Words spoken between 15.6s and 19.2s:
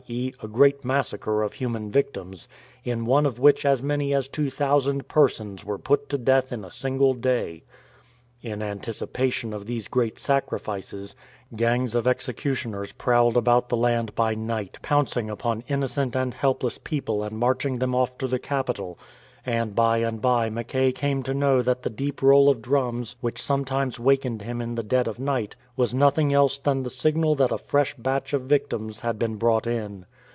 innocent and helpless people and marching them off to the capital;